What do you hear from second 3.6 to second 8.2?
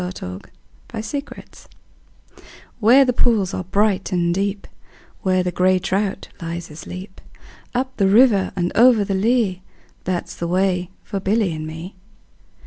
bright and deep, Where the grey trout lies asleep, Up the